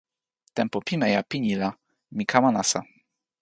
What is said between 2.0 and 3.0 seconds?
mi kama nasa.